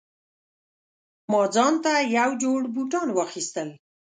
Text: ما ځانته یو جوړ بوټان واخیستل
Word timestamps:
ما 1.31 1.41
ځانته 1.55 1.93
یو 2.17 2.29
جوړ 2.41 2.59
بوټان 2.73 3.07
واخیستل 3.13 3.69